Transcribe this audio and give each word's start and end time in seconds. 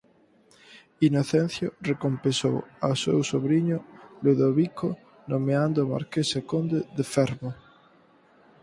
Inocencio 1.09 1.69
recompensou 1.91 2.55
ao 2.85 2.93
seu 3.03 3.19
sobriño 3.31 3.77
Ludovico 4.25 4.87
nomeándoo 5.31 5.91
marqués 5.93 6.29
e 6.39 6.41
conde 6.51 6.79
de 6.97 7.03
Fermo. 7.13 7.51